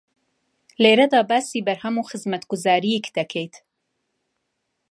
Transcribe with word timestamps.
لێرەدا 0.81 1.21
باسی 1.29 1.65
بەرهەم 1.67 1.95
و 1.97 2.07
خزمەتگوزارییەک 2.09 3.05
دەکەیت 3.17 3.55